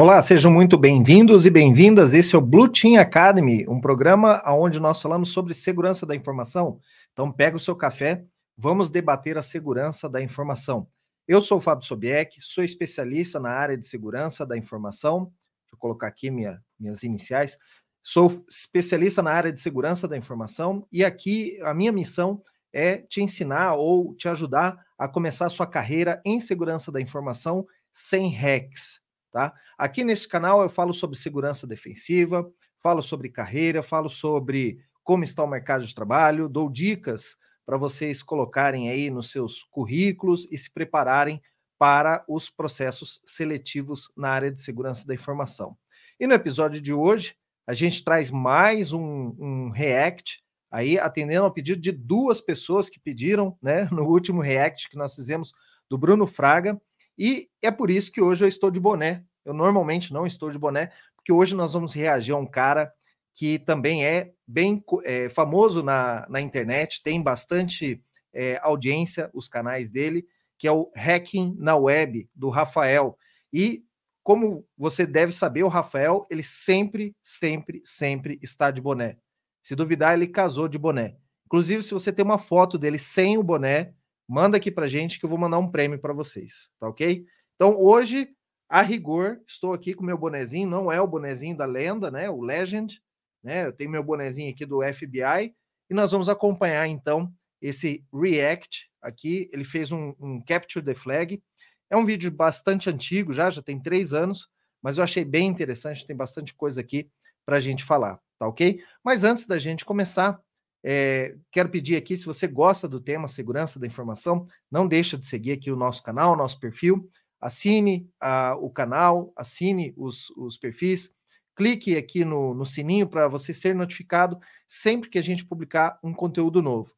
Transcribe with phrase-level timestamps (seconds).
[0.00, 2.14] Olá, sejam muito bem-vindos e bem-vindas.
[2.14, 6.78] Esse é o Blue Team Academy, um programa onde nós falamos sobre segurança da informação.
[7.12, 8.24] Então, pega o seu café,
[8.56, 10.86] vamos debater a segurança da informação.
[11.26, 15.24] Eu sou o Fábio Sobieck, sou especialista na área de segurança da informação.
[15.64, 17.58] Deixa eu colocar aqui minha, minhas iniciais.
[18.00, 22.40] Sou especialista na área de segurança da informação e aqui a minha missão
[22.72, 27.66] é te ensinar ou te ajudar a começar a sua carreira em segurança da informação
[27.92, 29.00] sem hacks,
[29.38, 29.54] tá?
[29.78, 32.50] Aqui nesse canal eu falo sobre segurança defensiva,
[32.82, 38.20] falo sobre carreira, falo sobre como está o mercado de trabalho, dou dicas para vocês
[38.20, 41.40] colocarem aí nos seus currículos e se prepararem
[41.78, 45.78] para os processos seletivos na área de segurança da informação.
[46.18, 51.52] E no episódio de hoje, a gente traz mais um, um React, aí atendendo ao
[51.52, 55.52] pedido de duas pessoas que pediram, né, no último React que nós fizemos
[55.88, 56.76] do Bruno Fraga,
[57.16, 59.24] e é por isso que hoje eu estou de boné.
[59.48, 62.92] Eu normalmente não estou de boné, porque hoje nós vamos reagir a um cara
[63.32, 69.90] que também é bem é, famoso na, na internet, tem bastante é, audiência, os canais
[69.90, 70.26] dele,
[70.58, 73.16] que é o Hacking na Web, do Rafael.
[73.50, 73.82] E
[74.22, 79.16] como você deve saber, o Rafael, ele sempre, sempre, sempre está de boné.
[79.62, 81.16] Se duvidar, ele casou de boné.
[81.46, 83.94] Inclusive, se você tem uma foto dele sem o boné,
[84.28, 87.24] manda aqui para gente que eu vou mandar um prêmio para vocês, tá ok?
[87.54, 88.28] Então, hoje
[88.68, 92.28] a rigor, estou aqui com meu bonezinho, não é o bonezinho da lenda, né?
[92.28, 93.00] O Legend,
[93.42, 93.66] né?
[93.66, 95.54] Eu tenho meu bonezinho aqui do FBI
[95.88, 99.48] e nós vamos acompanhar então esse React aqui.
[99.52, 101.42] Ele fez um, um Capture the Flag.
[101.88, 104.48] É um vídeo bastante antigo, já, já tem três anos,
[104.82, 107.10] mas eu achei bem interessante, tem bastante coisa aqui
[107.46, 108.84] para a gente falar, tá ok?
[109.02, 110.38] Mas antes da gente começar,
[110.84, 115.26] é, quero pedir aqui, se você gosta do tema segurança da informação, não deixa de
[115.26, 120.56] seguir aqui o nosso canal, o nosso perfil assine a, o canal, assine os, os
[120.56, 121.12] perfis,
[121.54, 126.12] clique aqui no, no sininho para você ser notificado sempre que a gente publicar um
[126.12, 126.92] conteúdo novo.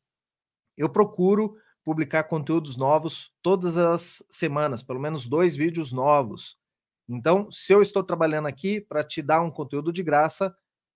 [0.77, 6.59] Eu procuro publicar conteúdos novos todas as semanas, pelo menos dois vídeos novos.
[7.09, 10.55] Então, se eu estou trabalhando aqui para te dar um conteúdo de graça,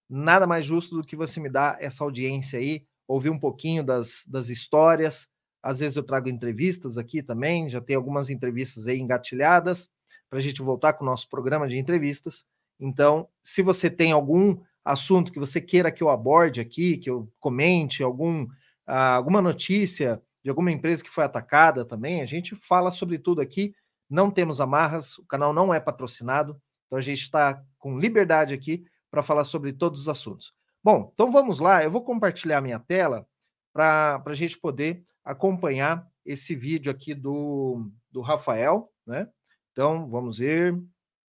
[0.08, 4.24] nada mais justo do que você me dar essa audiência aí, ouvir um pouquinho das,
[4.26, 5.28] das histórias,
[5.64, 9.88] às vezes eu trago entrevistas aqui também, já tem algumas entrevistas aí engatilhadas
[10.28, 12.44] para a gente voltar com o nosso programa de entrevistas.
[12.78, 17.32] Então, se você tem algum assunto que você queira que eu aborde aqui, que eu
[17.40, 18.46] comente, algum,
[18.86, 23.40] ah, alguma notícia de alguma empresa que foi atacada também, a gente fala sobre tudo
[23.40, 23.74] aqui.
[24.10, 28.84] Não temos amarras, o canal não é patrocinado, então a gente está com liberdade aqui
[29.10, 30.52] para falar sobre todos os assuntos.
[30.82, 33.26] Bom, então vamos lá, eu vou compartilhar minha tela
[33.72, 39.28] para a gente poder acompanhar esse vídeo aqui do, do Rafael, né?
[39.72, 40.80] Então, vamos ver.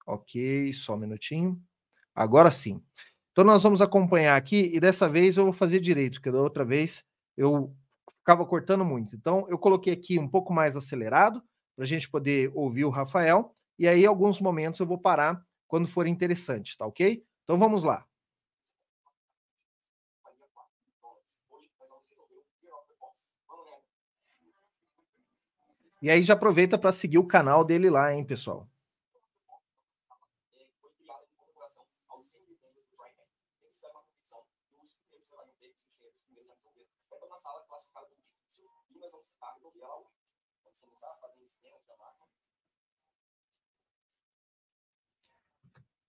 [0.05, 1.59] Ok, só um minutinho.
[2.13, 2.81] Agora sim.
[3.31, 6.63] Então, nós vamos acompanhar aqui e dessa vez eu vou fazer direito, porque da outra
[6.63, 7.03] vez
[7.35, 7.75] eu
[8.19, 9.15] ficava cortando muito.
[9.15, 11.43] Então, eu coloquei aqui um pouco mais acelerado
[11.75, 13.53] para a gente poder ouvir o Rafael.
[13.77, 17.23] E aí, alguns momentos eu vou parar quando for interessante, tá ok?
[17.43, 18.05] Então, vamos lá.
[26.05, 28.69] E aí já aproveita para seguir o canal dele lá, hein, pessoal.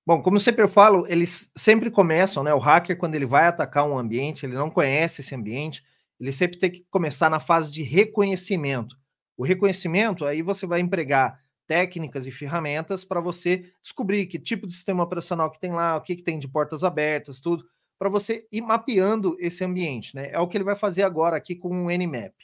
[0.06, 2.52] Bom, como sempre eu falo, eles sempre começam, né?
[2.52, 5.82] O hacker, quando ele vai atacar um ambiente, ele não conhece esse ambiente,
[6.20, 8.94] ele sempre tem que começar na fase de reconhecimento.
[9.36, 14.72] O reconhecimento, aí você vai empregar técnicas e ferramentas para você descobrir que tipo de
[14.72, 18.46] sistema operacional que tem lá, o que, que tem de portas abertas, tudo, para você
[18.52, 20.30] ir mapeando esse ambiente, né?
[20.30, 22.34] É o que ele vai fazer agora aqui com o Nmap.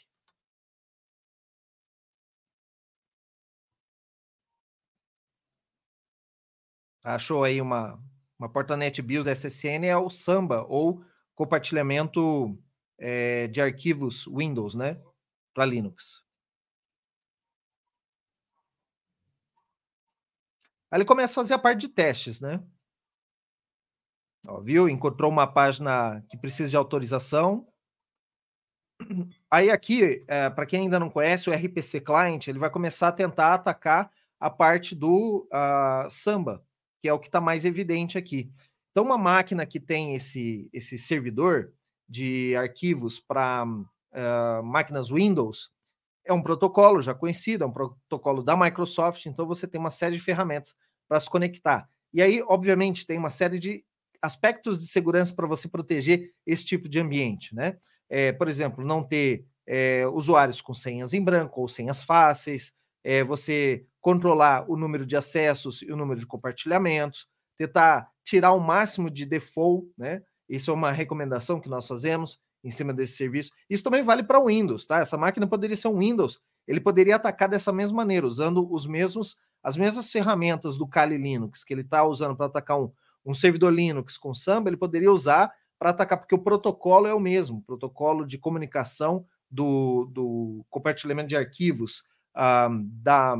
[7.04, 7.98] Achou aí uma,
[8.38, 12.56] uma porta NetBIOS SSN, é o Samba, ou compartilhamento
[12.98, 15.00] é, de arquivos Windows, né?
[15.54, 16.22] Para Linux.
[20.92, 22.62] Aí ele começa a fazer a parte de testes, né?
[24.46, 24.90] Ó, viu?
[24.90, 27.66] Encontrou uma página que precisa de autorização.
[29.50, 33.12] Aí aqui, é, para quem ainda não conhece, o RPC Client, ele vai começar a
[33.12, 36.62] tentar atacar a parte do uh, Samba,
[37.00, 38.52] que é o que está mais evidente aqui.
[38.90, 41.72] Então, uma máquina que tem esse, esse servidor
[42.06, 45.70] de arquivos para uh, ah, máquinas Windows,
[46.24, 50.16] é um protocolo já conhecido, é um protocolo da Microsoft, então você tem uma série
[50.16, 50.74] de ferramentas
[51.08, 51.88] para se conectar.
[52.12, 53.84] E aí, obviamente, tem uma série de
[54.20, 57.76] aspectos de segurança para você proteger esse tipo de ambiente, né?
[58.08, 62.72] É, por exemplo, não ter é, usuários com senhas em branco ou senhas fáceis,
[63.02, 67.26] é, você controlar o número de acessos e o número de compartilhamentos,
[67.56, 70.22] tentar tirar o máximo de default, né?
[70.48, 73.52] Isso é uma recomendação que nós fazemos em cima desse serviço.
[73.68, 74.98] Isso também vale para o Windows, tá?
[74.98, 79.36] Essa máquina poderia ser um Windows, ele poderia atacar dessa mesma maneira, usando os mesmos
[79.62, 82.90] as mesmas ferramentas do Kali Linux que ele está usando para atacar um,
[83.24, 87.20] um servidor Linux com Samba, ele poderia usar para atacar, porque o protocolo é o
[87.20, 92.04] mesmo, o protocolo de comunicação do, do compartilhamento de arquivos
[92.36, 93.36] um, da,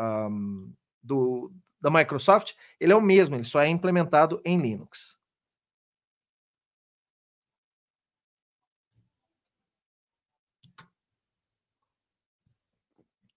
[0.00, 0.72] um,
[1.02, 5.16] do, da Microsoft, ele é o mesmo, ele só é implementado em Linux.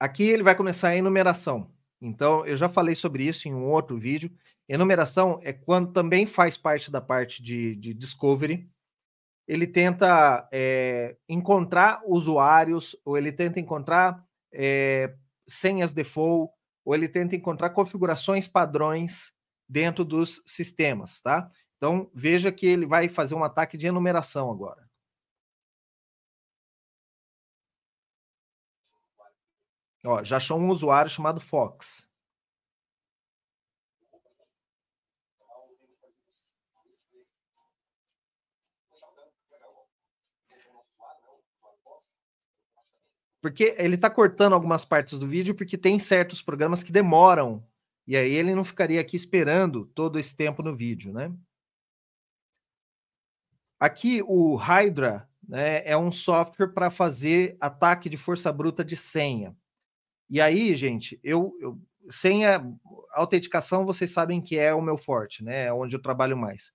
[0.03, 1.71] Aqui ele vai começar a enumeração.
[2.01, 4.29] Então, eu já falei sobre isso em um outro vídeo.
[4.67, 8.69] Enumeração é quando também faz parte da parte de, de discovery.
[9.47, 14.21] Ele tenta é, encontrar usuários, ou ele tenta encontrar
[14.51, 15.15] é,
[15.47, 16.51] senhas default,
[16.83, 19.31] ou ele tenta encontrar configurações padrões
[19.69, 21.49] dentro dos sistemas, tá?
[21.77, 24.82] Então, veja que ele vai fazer um ataque de enumeração agora.
[30.05, 32.07] Ó, já achou um usuário chamado Fox.
[43.41, 47.65] Porque ele está cortando algumas partes do vídeo porque tem certos programas que demoram.
[48.07, 51.31] E aí ele não ficaria aqui esperando todo esse tempo no vídeo, né?
[53.79, 59.55] Aqui o Hydra né, é um software para fazer ataque de força bruta de senha.
[60.33, 62.59] E aí, gente, eu, eu senha
[63.11, 65.65] autenticação, vocês sabem que é o meu forte, né?
[65.65, 66.71] É onde eu trabalho mais.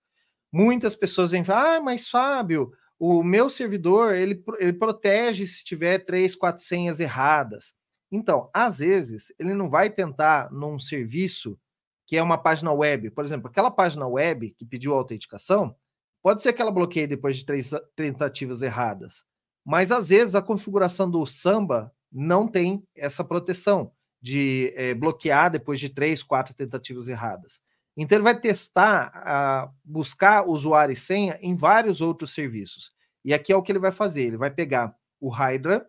[0.53, 2.71] Muitas pessoas vêm falar, ah, mas Fábio,
[3.01, 7.75] o meu servidor ele, ele protege se tiver três, quatro senhas erradas.
[8.13, 11.59] Então, às vezes, ele não vai tentar num serviço
[12.07, 15.75] que é uma página web, por exemplo, aquela página web que pediu autenticação,
[16.23, 19.25] pode ser que ela bloqueie depois de três tentativas erradas,
[19.65, 25.79] mas às vezes a configuração do Samba não tem essa proteção de é, bloquear depois
[25.79, 27.61] de três, quatro tentativas erradas.
[27.97, 32.93] Então ele vai testar, a, buscar usuário e senha em vários outros serviços.
[33.25, 34.23] E aqui é o que ele vai fazer.
[34.23, 35.87] Ele vai pegar o Hydra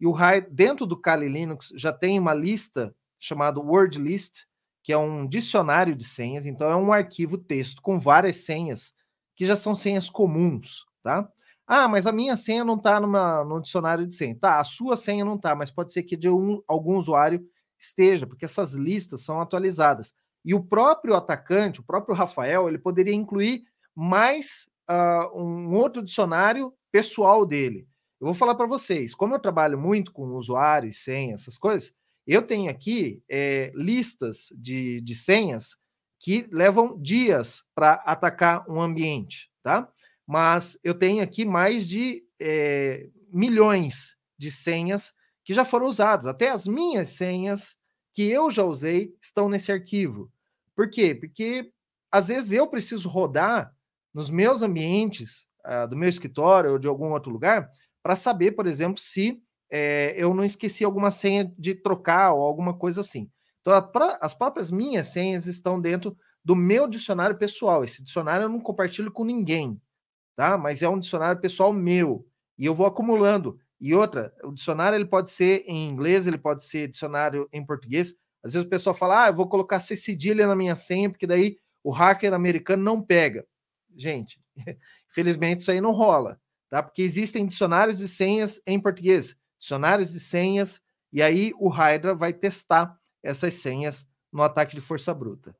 [0.00, 4.44] e o Hydra, dentro do Kali Linux já tem uma lista chamada word list,
[4.82, 6.46] que é um dicionário de senhas.
[6.46, 8.94] Então é um arquivo texto com várias senhas
[9.36, 11.28] que já são senhas comuns, tá?
[11.70, 14.34] Ah, mas a minha senha não está no dicionário de senha.
[14.34, 17.46] Tá, a sua senha não está, mas pode ser que de um, algum usuário
[17.78, 20.14] esteja, porque essas listas são atualizadas.
[20.42, 26.72] E o próprio atacante, o próprio Rafael, ele poderia incluir mais uh, um outro dicionário
[26.90, 27.86] pessoal dele.
[28.18, 31.92] Eu vou falar para vocês, como eu trabalho muito com usuários, senhas, essas coisas,
[32.26, 35.76] eu tenho aqui é, listas de, de senhas
[36.18, 39.86] que levam dias para atacar um ambiente, tá?
[40.28, 46.26] Mas eu tenho aqui mais de é, milhões de senhas que já foram usadas.
[46.26, 47.74] Até as minhas senhas
[48.12, 50.30] que eu já usei estão nesse arquivo.
[50.76, 51.14] Por quê?
[51.14, 51.72] Porque
[52.12, 53.74] às vezes eu preciso rodar
[54.12, 57.70] nos meus ambientes, uh, do meu escritório ou de algum outro lugar,
[58.02, 62.74] para saber, por exemplo, se é, eu não esqueci alguma senha de trocar ou alguma
[62.76, 63.30] coisa assim.
[63.62, 67.82] Então, a, as próprias minhas senhas estão dentro do meu dicionário pessoal.
[67.82, 69.80] Esse dicionário eu não compartilho com ninguém,
[70.38, 70.56] tá?
[70.56, 72.24] Mas é um dicionário pessoal meu
[72.56, 73.58] e eu vou acumulando.
[73.80, 78.14] E outra, o dicionário ele pode ser em inglês, ele pode ser dicionário em português.
[78.40, 81.26] Às vezes o pessoal fala, ah, eu vou colocar C cedilha na minha senha, porque
[81.26, 83.44] daí o hacker americano não pega.
[83.96, 84.40] Gente,
[85.10, 86.40] infelizmente isso aí não rola,
[86.70, 86.84] tá?
[86.84, 90.80] Porque existem dicionários de senhas em português, dicionários de senhas,
[91.12, 95.52] e aí o Hydra vai testar essas senhas no ataque de força bruta.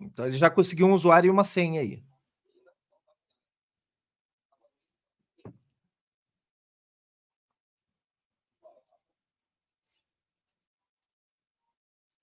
[0.00, 2.02] Então ele já conseguiu um usuário e uma senha aí.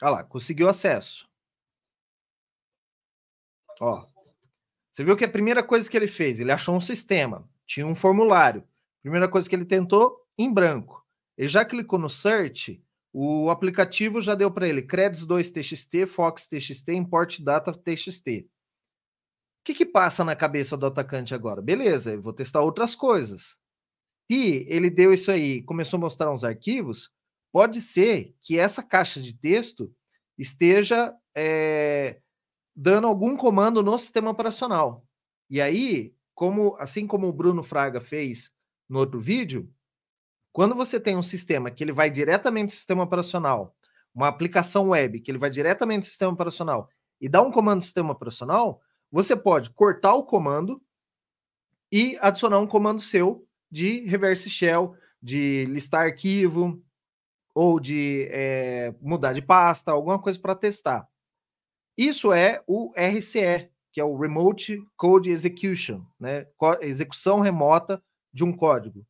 [0.02, 1.28] Olha lá, conseguiu acesso.
[3.80, 4.04] Ó,
[4.92, 7.96] você viu que a primeira coisa que ele fez, ele achou um sistema, tinha um
[7.96, 8.64] formulário.
[9.02, 11.04] Primeira coisa que ele tentou, em branco.
[11.38, 16.48] Ele já clicou no search, o aplicativo já deu para ele Credits 2 TXT, Fox
[16.48, 18.50] TXT, Import Data TXT.
[19.64, 21.62] que, que passa na cabeça do atacante agora?
[21.62, 23.60] Beleza, eu vou testar outras coisas.
[24.30, 27.12] Se ele deu isso aí começou a mostrar uns arquivos,
[27.52, 29.94] pode ser que essa caixa de texto
[30.36, 32.20] esteja é,
[32.76, 35.06] dando algum comando no sistema operacional.
[35.50, 38.52] E aí, como assim como o Bruno Fraga fez
[38.90, 39.72] no outro vídeo,
[40.54, 43.76] quando você tem um sistema que ele vai diretamente do sistema operacional,
[44.14, 46.88] uma aplicação web que ele vai diretamente do sistema operacional
[47.20, 48.80] e dá um comando no sistema operacional,
[49.12, 50.80] você pode cortar o comando
[51.92, 56.84] e adicionar um comando seu de reverse shell, de listar arquivo
[57.56, 61.08] ou de é, mudar de pasta, alguma coisa para testar.
[61.98, 66.48] Isso é o RCE, que é o Remote Code Execution, né?
[66.82, 69.06] execução remota de um código.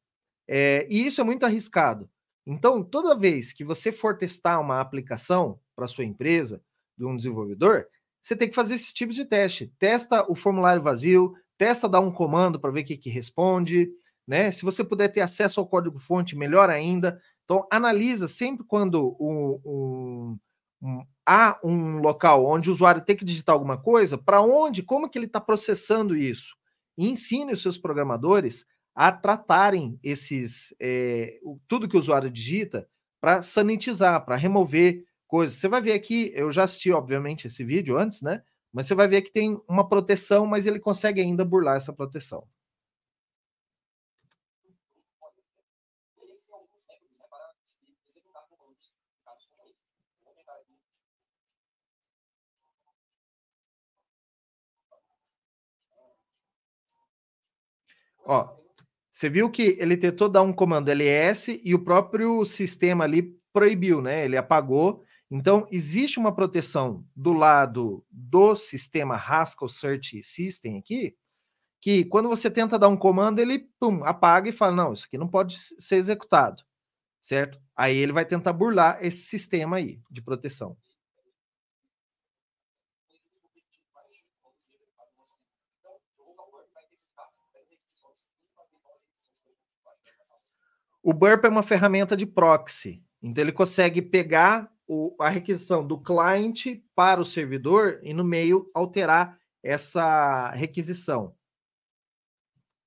[0.47, 2.09] É, e isso é muito arriscado.
[2.45, 6.61] Então, toda vez que você for testar uma aplicação para sua empresa,
[6.97, 7.87] de um desenvolvedor,
[8.21, 9.71] você tem que fazer esse tipo de teste.
[9.79, 13.89] Testa o formulário vazio, testa dar um comando para ver o que, que responde,
[14.27, 14.51] né?
[14.51, 17.19] Se você puder ter acesso ao código-fonte, melhor ainda.
[17.43, 20.39] Então, analisa sempre quando um, um,
[20.81, 25.09] um, há um local onde o usuário tem que digitar alguma coisa, para onde, como
[25.09, 26.55] que ele está processando isso.
[26.97, 32.87] E ensine os seus programadores a tratarem esses é, tudo que o usuário digita
[33.21, 35.57] para sanitizar, para remover coisas.
[35.57, 38.43] Você vai ver aqui, eu já assisti, obviamente, esse vídeo antes, né?
[38.71, 42.45] Mas você vai ver que tem uma proteção, mas ele consegue ainda burlar essa proteção.
[58.25, 58.39] Ó,
[59.13, 64.01] você viu que ele tentou dar um comando ls e o próprio sistema ali proibiu,
[64.01, 64.25] né?
[64.25, 65.03] Ele apagou.
[65.29, 71.15] Então, existe uma proteção do lado do sistema Haskell Search System aqui,
[71.79, 75.17] que quando você tenta dar um comando, ele pum, apaga e fala: não, isso aqui
[75.17, 76.63] não pode ser executado,
[77.21, 77.61] certo?
[77.75, 80.75] Aí ele vai tentar burlar esse sistema aí de proteção.
[91.03, 95.97] O Burp é uma ferramenta de proxy, então ele consegue pegar o, a requisição do
[95.99, 101.35] cliente para o servidor e no meio alterar essa requisição.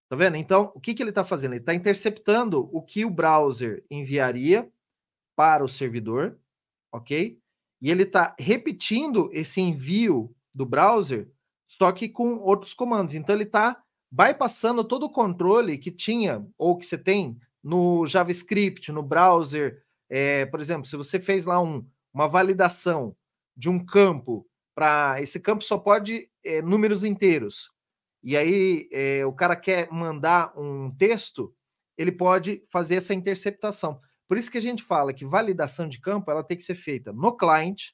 [0.09, 0.37] Tá vendo?
[0.37, 1.53] Então, o que, que ele está fazendo?
[1.53, 4.71] Ele está interceptando o que o browser enviaria
[5.37, 6.39] para o servidor,
[6.91, 7.39] ok?
[7.83, 11.29] E ele está repetindo esse envio do browser,
[11.67, 13.13] só que com outros comandos.
[13.13, 18.93] Então, ele está bypassando todo o controle que tinha, ou que você tem no JavaScript,
[18.93, 19.83] no browser.
[20.09, 23.17] É, por exemplo, se você fez lá um, uma validação
[23.57, 27.69] de um campo para esse campo só pode é, números inteiros.
[28.23, 31.53] E aí é, o cara quer mandar um texto,
[31.99, 34.01] ele pode fazer essa interceptação.
[34.29, 37.13] Por isso que a gente fala que validação de campo ela tem que ser feita
[37.13, 37.87] no client,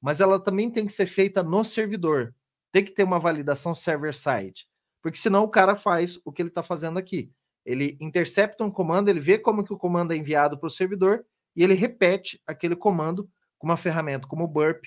[0.00, 2.34] mas ela também tem que ser feita no servidor.
[2.72, 4.66] Tem que ter uma validação server-side,
[5.02, 7.30] porque senão o cara faz o que ele está fazendo aqui.
[7.68, 11.22] Ele intercepta um comando, ele vê como que o comando é enviado para o servidor
[11.54, 14.86] e ele repete aquele comando com uma ferramenta como o Burp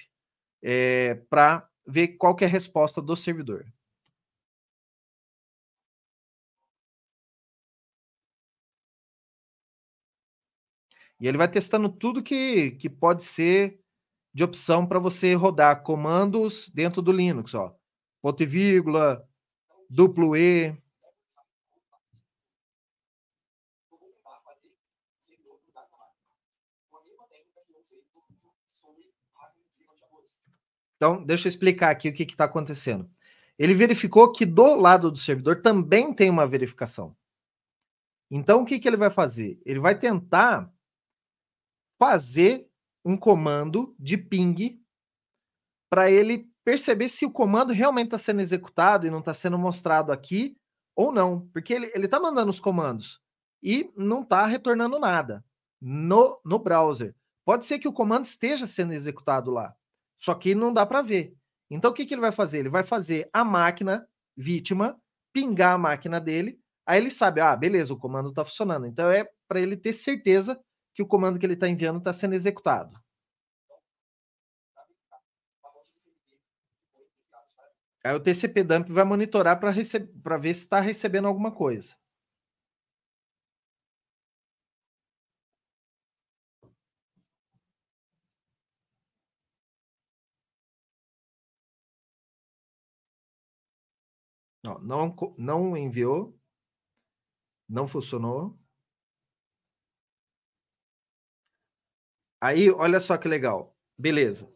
[0.64, 3.72] é, para ver qual é a resposta do servidor.
[11.20, 13.80] E ele vai testando tudo que, que pode ser
[14.34, 17.76] de opção para você rodar comandos dentro do Linux, ó.
[18.24, 19.24] Ponto e vírgula,
[19.88, 20.76] duplo E,
[31.02, 33.10] Então, deixa eu explicar aqui o que está acontecendo.
[33.58, 37.18] Ele verificou que do lado do servidor também tem uma verificação.
[38.30, 39.60] Então, o que, que ele vai fazer?
[39.66, 40.72] Ele vai tentar
[41.98, 42.70] fazer
[43.04, 44.80] um comando de ping
[45.90, 50.12] para ele perceber se o comando realmente está sendo executado e não está sendo mostrado
[50.12, 50.56] aqui
[50.96, 51.48] ou não.
[51.48, 53.20] Porque ele está mandando os comandos
[53.64, 55.44] e não está retornando nada
[55.82, 57.16] no, no browser.
[57.44, 59.76] Pode ser que o comando esteja sendo executado lá.
[60.22, 61.36] Só que não dá para ver.
[61.68, 62.60] Então o que, que ele vai fazer?
[62.60, 64.96] Ele vai fazer a máquina vítima
[65.34, 68.86] pingar a máquina dele, aí ele sabe, ah, beleza, o comando está funcionando.
[68.86, 70.60] Então é para ele ter certeza
[70.94, 73.00] que o comando que ele está enviando está sendo executado.
[78.04, 81.96] Aí o TCP dump vai monitorar para ver se está recebendo alguma coisa.
[94.82, 96.38] Não, não enviou.
[97.70, 98.58] Não funcionou.
[102.42, 103.76] Aí, olha só que legal.
[103.98, 104.52] Beleza.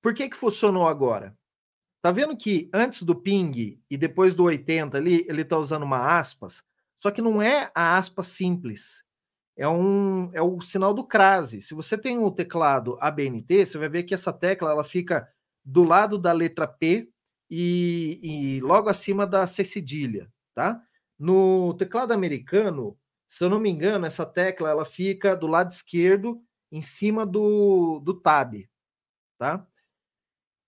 [0.00, 1.36] Por que que funcionou agora?
[2.00, 6.18] Tá vendo que antes do ping e depois do 80 ali, ele tá usando uma
[6.18, 6.62] aspas,
[7.02, 9.02] só que não é a aspa simples.
[9.56, 11.62] É um é o sinal do crase.
[11.62, 15.26] Se você tem o teclado ABNT, você vai ver que essa tecla ela fica
[15.64, 17.10] do lado da letra P
[17.50, 20.80] e, e logo acima da C cedilha, tá?
[21.18, 22.98] No teclado americano,
[23.28, 28.00] se eu não me engano, essa tecla ela fica do lado esquerdo, em cima do,
[28.00, 28.54] do tab,
[29.38, 29.66] tá?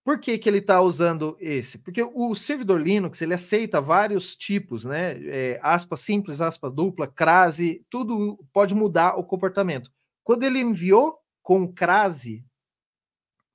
[0.04, 1.78] Por que, que ele está usando esse?
[1.78, 5.21] Porque o servidor Linux ele aceita vários tipos, né?
[5.26, 9.90] É, aspa simples, aspa dupla, crase, tudo pode mudar o comportamento.
[10.23, 12.45] Quando ele enviou com crase,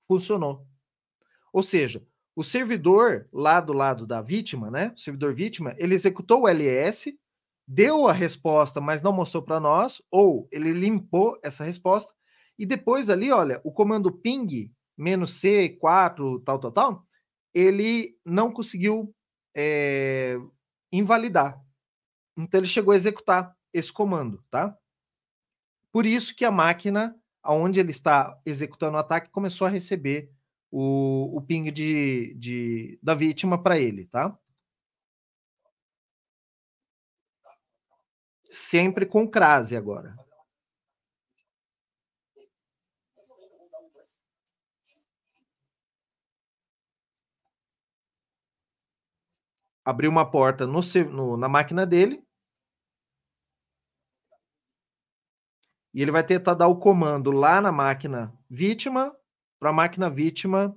[0.05, 0.67] funcionou.
[1.53, 4.93] Ou seja, o servidor lá do lado da vítima, né?
[4.95, 7.17] O servidor vítima, ele executou o LS,
[7.67, 12.13] deu a resposta, mas não mostrou para nós, ou ele limpou essa resposta,
[12.57, 17.07] e depois ali, olha, o comando ping menos C4, tal, tal, tal,
[17.53, 19.13] ele não conseguiu
[19.55, 20.37] é,
[20.91, 21.61] invalidar.
[22.37, 24.77] Então ele chegou a executar esse comando, tá?
[25.91, 30.31] Por isso que a máquina, aonde ele está executando o ataque, começou a receber
[30.71, 34.37] o, o ping de, de, da vítima para ele, tá?
[38.49, 40.15] Sempre com crase agora.
[49.83, 50.79] abrir uma porta no,
[51.11, 52.23] no, na máquina dele.
[55.93, 59.13] E ele vai tentar dar o comando lá na máquina vítima,
[59.61, 60.75] para a máquina vítima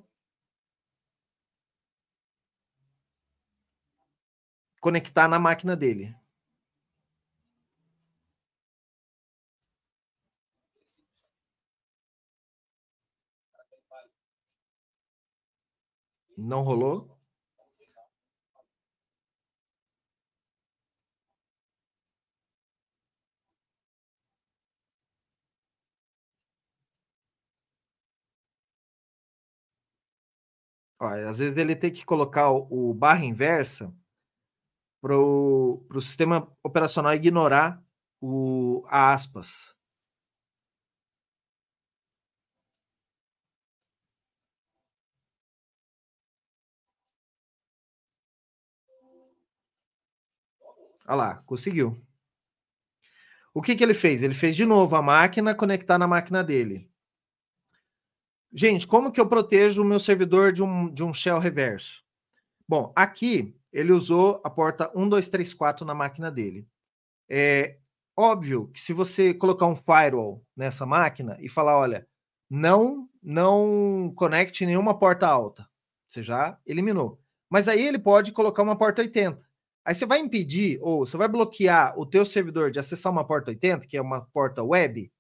[4.79, 6.15] conectar na máquina dele.
[16.37, 17.14] Não rolou?
[31.05, 33.93] Olha, às vezes ele tem que colocar o, o barra inversa
[35.03, 37.85] para o sistema operacional ignorar
[38.23, 39.75] o, a aspas.
[51.07, 51.99] Olha lá, conseguiu.
[53.55, 54.23] O que, que ele fez?
[54.23, 56.91] Ele fez de novo a máquina conectar na máquina dele.
[58.57, 62.05] Gente, como que eu protejo o meu servidor de um, de um shell reverso?
[62.69, 66.65] Bom, aqui ele usou a porta 1234 na máquina dele.
[67.29, 67.79] É
[68.17, 72.07] óbvio que se você colocar um firewall nessa máquina e falar, olha,
[72.49, 75.67] não não conecte nenhuma porta alta,
[76.09, 77.19] você já eliminou.
[77.51, 79.43] Mas aí ele pode colocar uma porta 80.
[79.85, 83.51] Aí você vai impedir ou você vai bloquear o teu servidor de acessar uma porta
[83.51, 85.11] 80, que é uma porta web,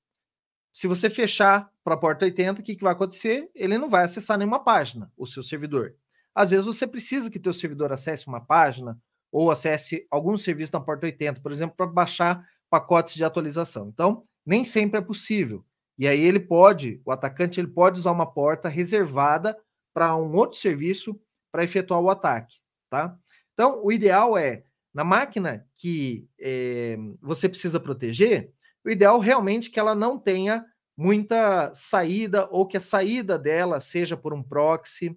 [0.74, 3.48] se você fechar para a porta 80, o que, que vai acontecer?
[3.54, 5.94] Ele não vai acessar nenhuma página, o seu servidor.
[6.34, 8.98] Às vezes você precisa que teu servidor acesse uma página
[9.30, 13.88] ou acesse algum serviço na porta 80, por exemplo, para baixar pacotes de atualização.
[13.88, 15.64] Então, nem sempre é possível.
[15.96, 19.56] E aí ele pode, o atacante ele pode usar uma porta reservada
[19.92, 21.18] para um outro serviço
[21.52, 22.56] para efetuar o ataque,
[22.90, 23.16] tá?
[23.52, 28.52] Então, o ideal é na máquina que é, você precisa proteger,
[28.85, 30.64] o ideal realmente é que ela não tenha
[30.97, 35.16] muita saída ou que a saída dela seja por um proxy,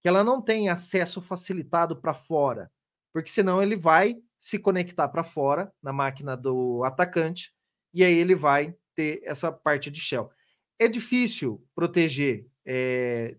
[0.00, 2.70] que ela não tenha acesso facilitado para fora,
[3.12, 7.52] porque senão ele vai se conectar para fora na máquina do atacante
[7.94, 10.30] e aí ele vai ter essa parte de shell.
[10.78, 13.36] É difícil proteger é,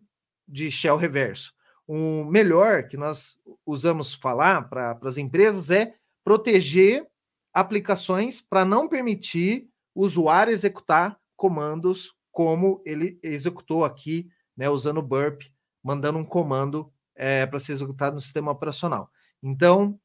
[0.48, 1.54] de shell reverso.
[1.86, 7.06] O melhor que nós usamos falar para as empresas é proteger
[7.54, 15.04] aplicações para não permitir o usuário executar comandos como ele executou aqui, né, usando o
[15.04, 15.44] burp,
[15.84, 19.10] mandando um comando é, para ser executado no sistema operacional.
[19.42, 20.00] Então,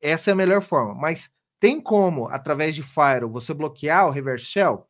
[0.00, 0.94] essa é a melhor forma.
[0.94, 1.30] Mas
[1.60, 4.88] tem como, através de Firewall, você bloquear o reverse shell?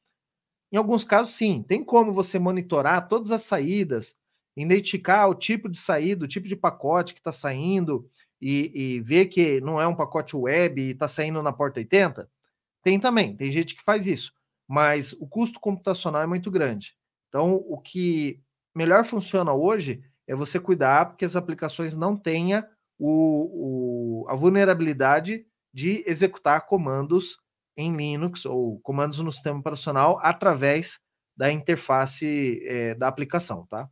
[0.71, 1.63] Em alguns casos, sim.
[1.63, 4.17] Tem como você monitorar todas as saídas,
[4.57, 8.09] identificar o tipo de saída, o tipo de pacote que está saindo
[8.43, 12.29] e, e, ver que não é um pacote web e está saindo na porta 80?
[12.83, 14.33] Tem também, tem gente que faz isso,
[14.67, 16.97] mas o custo computacional é muito grande.
[17.29, 18.43] Então, o que
[18.75, 22.65] melhor funciona hoje é você cuidar que as aplicações não tenham
[22.99, 27.39] o, o, a vulnerabilidade de executar comandos
[27.77, 31.01] em Linux ou comandos no sistema operacional através
[31.37, 33.89] da interface é, da aplicação, tá?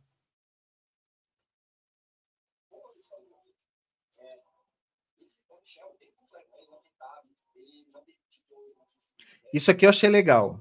[9.53, 10.59] Isso aqui eu achei legal.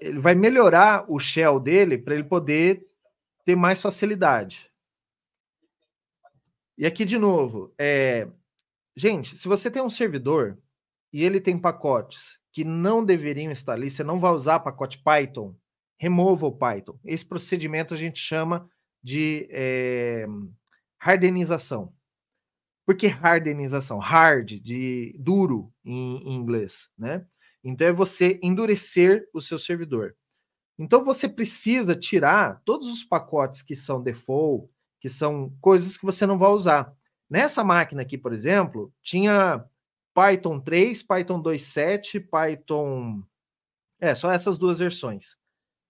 [0.00, 2.86] Ele vai melhorar o shell dele para ele poder
[3.44, 4.70] ter mais facilidade.
[6.78, 8.28] E aqui de novo, é...
[8.94, 10.58] gente, se você tem um servidor
[11.12, 15.54] e ele tem pacotes que não deveriam estar ali, você não vai usar pacote Python,
[15.98, 16.98] remova o Python.
[17.04, 18.68] Esse procedimento a gente chama
[19.02, 20.26] de é...
[20.98, 21.95] hardenização.
[22.86, 23.98] Por que hardenização?
[23.98, 27.26] Hard, de duro em, em inglês, né?
[27.64, 30.16] Então é você endurecer o seu servidor.
[30.78, 34.70] Então você precisa tirar todos os pacotes que são default,
[35.00, 36.94] que são coisas que você não vai usar.
[37.28, 39.64] Nessa máquina aqui, por exemplo, tinha
[40.14, 43.24] Python 3, Python 2.7, Python.
[43.98, 45.36] É, só essas duas versões.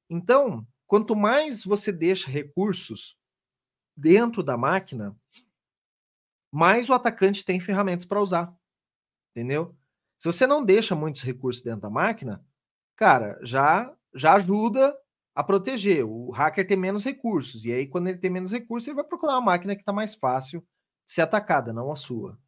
[0.09, 3.19] Então, quanto mais você deixa recursos
[3.95, 5.15] dentro da máquina,
[6.51, 8.55] mais o atacante tem ferramentas para usar.
[9.35, 9.77] Entendeu?
[10.19, 12.45] Se você não deixa muitos recursos dentro da máquina,
[12.97, 14.97] cara, já já ajuda
[15.35, 16.05] a proteger.
[16.07, 17.67] O hacker tem menos recursos.
[17.67, 20.15] E aí, quando ele tem menos recursos, ele vai procurar uma máquina que está mais
[20.15, 20.61] fácil
[21.05, 22.39] de ser atacada, não a sua.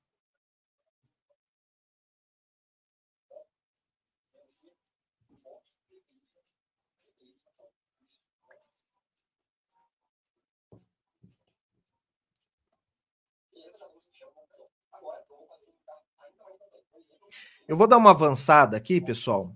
[17.66, 19.54] Eu vou dar uma avançada aqui, pessoal,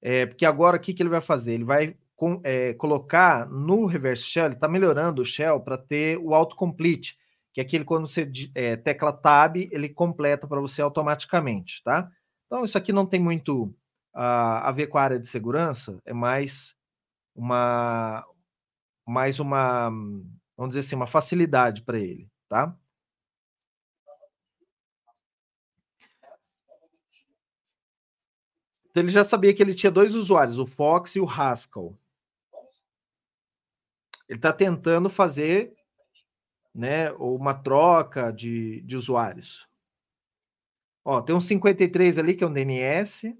[0.00, 1.54] é, porque agora o que, que ele vai fazer?
[1.54, 6.18] Ele vai com, é, colocar no reverse shell, ele está melhorando o shell para ter
[6.18, 7.18] o autocomplete,
[7.52, 12.10] que é aquele quando você é, tecla tab, ele completa para você automaticamente, tá?
[12.46, 13.64] Então, isso aqui não tem muito
[14.14, 16.74] uh, a ver com a área de segurança, é mais
[17.34, 18.24] uma,
[19.06, 19.88] mais uma,
[20.56, 22.76] vamos dizer assim, uma facilidade para ele, tá?
[28.90, 31.96] Então ele já sabia que ele tinha dois usuários, o Fox e o Haskell.
[34.28, 35.74] Ele está tentando fazer
[36.74, 39.68] né, uma troca de, de usuários.
[41.04, 43.36] Ó, tem um 53 ali que é um DNS.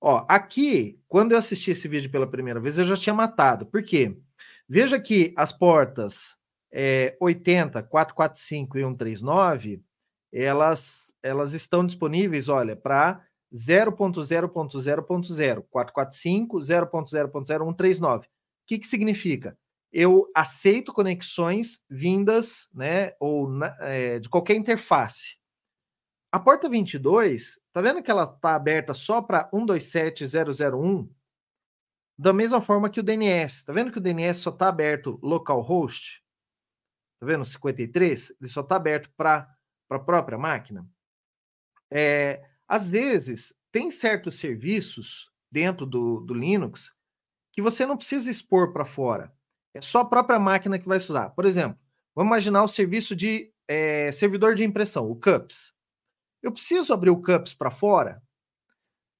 [0.00, 3.64] Ó, aqui, quando eu assisti esse vídeo pela primeira vez, eu já tinha matado.
[3.66, 4.16] Por quê?
[4.74, 6.34] Veja que as portas
[6.72, 9.82] é, 80, 445 e 139,
[10.32, 18.24] elas, elas estão disponíveis, olha, para 0.0.0.0, 445, 0.0.0, 139.
[18.24, 18.28] O
[18.66, 19.58] que, que significa?
[19.92, 25.36] Eu aceito conexões vindas, né, ou na, é, de qualquer interface.
[26.32, 31.10] A porta 22, tá vendo que ela está aberta só para 127.001?
[32.18, 33.64] Da mesma forma que o DNS.
[33.64, 36.22] Tá vendo que o DNS só está aberto localhost?
[37.20, 37.44] Tá vendo?
[37.44, 38.34] 53?
[38.40, 39.48] Ele só está aberto para
[39.90, 40.88] a própria máquina.
[41.90, 46.94] É, às vezes, tem certos serviços dentro do, do Linux
[47.52, 49.32] que você não precisa expor para fora.
[49.74, 51.30] É só a própria máquina que vai usar.
[51.30, 51.78] Por exemplo,
[52.14, 55.72] vamos imaginar o serviço de é, servidor de impressão, o CUPS.
[56.42, 58.22] Eu preciso abrir o CUPS para fora?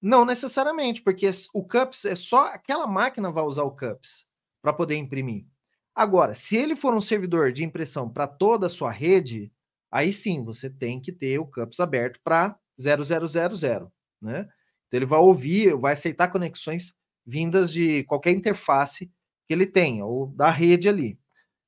[0.02, 4.26] Não necessariamente, porque o CUPS é só aquela máquina vai usar o CUPS
[4.60, 5.46] para poder imprimir.
[5.94, 9.52] Agora, se ele for um servidor de impressão para toda a sua rede,
[9.90, 14.48] aí sim você tem que ter o CUPS aberto para 0000, né?
[14.88, 19.06] Então ele vai ouvir, vai aceitar conexões vindas de qualquer interface
[19.46, 21.16] que ele tenha ou da rede ali,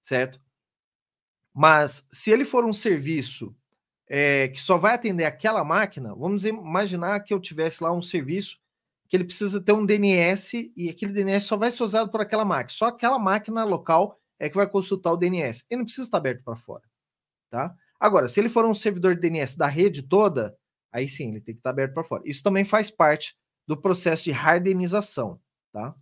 [0.03, 0.41] certo?
[1.55, 3.55] Mas se ele for um serviço
[4.09, 8.59] é, que só vai atender aquela máquina, vamos imaginar que eu tivesse lá um serviço
[9.09, 12.45] que ele precisa ter um DNS e aquele DNS só vai ser usado por aquela
[12.45, 12.77] máquina.
[12.77, 15.65] Só aquela máquina local é que vai consultar o DNS.
[15.71, 16.83] Ele não precisa estar aberto para fora,
[17.51, 17.75] tá?
[18.01, 20.57] Agora, se ele for um servidor de DNS da rede toda,
[20.91, 22.23] aí sim, ele tem que estar aberto para fora.
[22.27, 23.37] Isso também faz parte
[23.67, 25.41] do processo de hardenização,
[25.73, 25.95] tá?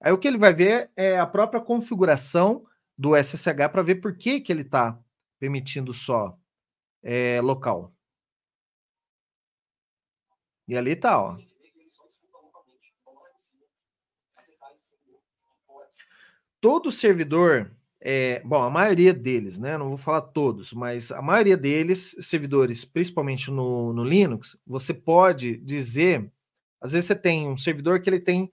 [0.00, 4.16] Aí o que ele vai ver é a própria configuração do SSH para ver por
[4.16, 4.98] que, que ele está
[5.38, 6.38] permitindo só
[7.02, 7.92] é, local.
[10.66, 11.36] E ali tá, ó.
[16.60, 17.70] Todo servidor
[18.06, 19.78] é, bom, a maioria deles, né?
[19.78, 25.56] Não vou falar todos, mas a maioria deles, servidores, principalmente no, no Linux, você pode
[25.56, 26.30] dizer,
[26.82, 28.52] às vezes você tem um servidor que ele tem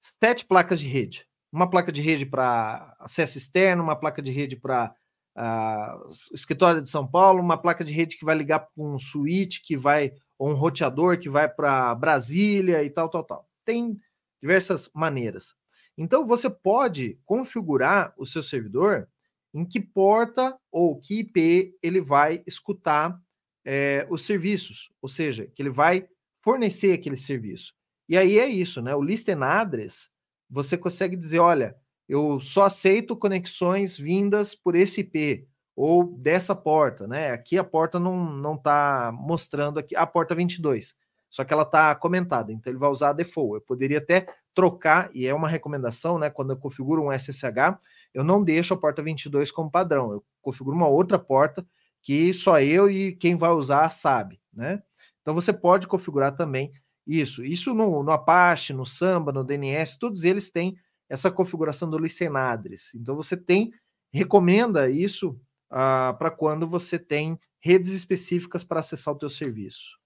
[0.00, 1.27] sete placas de rede.
[1.52, 4.94] Uma placa de rede para acesso externo, uma placa de rede para
[5.36, 8.98] uh, o escritório de São Paulo, uma placa de rede que vai ligar para um
[8.98, 13.48] switch, que vai, ou um roteador que vai para Brasília e tal, tal, tal.
[13.64, 13.98] Tem
[14.40, 15.54] diversas maneiras.
[15.96, 19.08] Então você pode configurar o seu servidor
[19.52, 23.18] em que porta ou que IP ele vai escutar
[23.64, 26.08] é, os serviços, ou seja, que ele vai
[26.42, 27.74] fornecer aquele serviço.
[28.08, 28.94] E aí é isso, né?
[28.94, 30.10] O listen address,
[30.50, 31.76] você consegue dizer, olha,
[32.08, 37.30] eu só aceito conexões vindas por esse IP ou dessa porta, né?
[37.30, 40.96] Aqui a porta não não está mostrando aqui a porta 22,
[41.30, 43.54] só que ela está comentada, então ele vai usar a default.
[43.56, 46.30] Eu poderia até trocar, e é uma recomendação, né?
[46.30, 47.78] Quando eu configuro um SSH,
[48.12, 51.64] eu não deixo a porta 22 como padrão, eu configuro uma outra porta
[52.02, 54.82] que só eu e quem vai usar sabe, né?
[55.20, 56.72] Então você pode configurar também
[57.08, 57.42] isso.
[57.42, 60.76] Isso no, no Apache, no Samba, no DNS, todos eles têm
[61.08, 62.94] essa configuração do licenadres.
[62.94, 63.72] Então você tem,
[64.12, 65.30] recomenda isso
[65.70, 69.96] uh, para quando você tem redes específicas para acessar o teu serviço.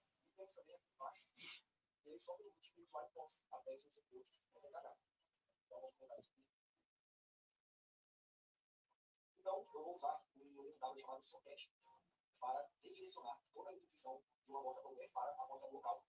[12.39, 16.03] para redirecionar toda a intuição de uma porta qualquer para a porta local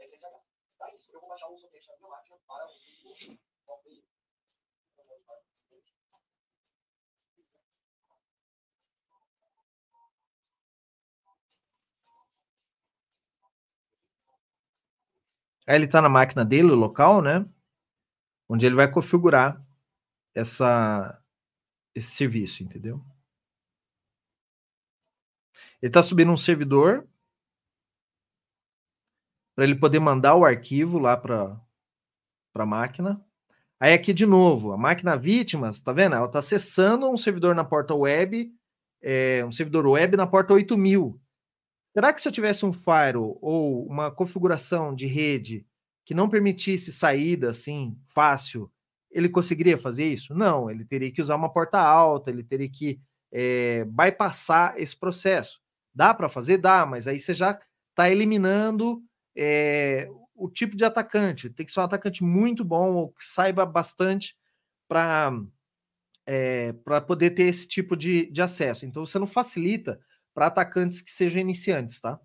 [0.00, 0.24] SSH.
[0.78, 2.70] Para isso, eu vou baixar o soquete da minha máquina para o
[3.66, 4.00] porta
[15.66, 17.46] Aí ele está na máquina dele, local, né?
[18.48, 19.64] Onde ele vai configurar
[20.34, 21.22] essa,
[21.94, 23.04] esse serviço, entendeu?
[25.80, 27.08] Ele está subindo um servidor
[29.60, 31.54] para ele poder mandar o arquivo lá para
[32.54, 33.22] a máquina.
[33.78, 36.16] Aí aqui de novo, a máquina vítimas, tá vendo?
[36.16, 38.50] Ela está acessando um servidor na porta web,
[39.02, 41.20] é, um servidor web na porta 8000.
[41.92, 45.66] Será que se eu tivesse um firewall ou uma configuração de rede
[46.06, 48.72] que não permitisse saída assim fácil,
[49.10, 50.32] ele conseguiria fazer isso?
[50.32, 52.98] Não, ele teria que usar uma porta alta, ele teria que
[53.30, 55.60] é, bypassar esse processo.
[55.94, 56.56] Dá para fazer?
[56.56, 59.04] Dá, mas aí você já está eliminando
[59.36, 61.50] é, o tipo de atacante.
[61.50, 64.36] Tem que ser um atacante muito bom ou que saiba bastante
[64.88, 65.32] para
[66.26, 68.86] é, para poder ter esse tipo de, de acesso.
[68.86, 70.00] Então você não facilita
[70.32, 72.20] para atacantes que sejam iniciantes, tá?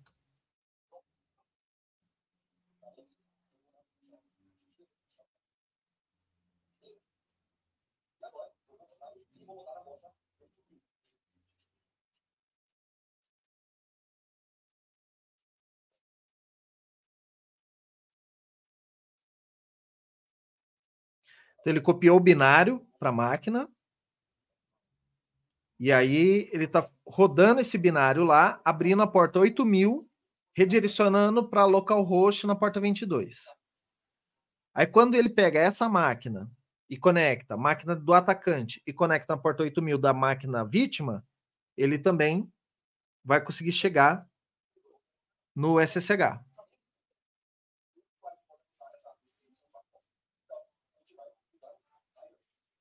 [21.60, 23.68] Então ele copiou o binário para a máquina.
[25.78, 30.08] E aí ele está rodando esse binário lá, abrindo a porta 8000,
[30.54, 33.44] redirecionando para localhost na porta 22.
[34.74, 36.50] Aí quando ele pega essa máquina
[36.88, 41.24] e conecta máquina do atacante e conecta na porta 8000 da máquina vítima,
[41.76, 42.50] ele também
[43.24, 44.26] vai conseguir chegar
[45.54, 46.45] no SSH.